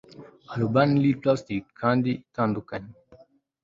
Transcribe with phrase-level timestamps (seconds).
[0.55, 2.91] Urbanely plastike kandi itandukanye